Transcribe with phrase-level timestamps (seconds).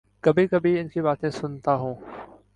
[0.21, 1.95] کبھی کبھی ان کی باتیں سنتا ہوں۔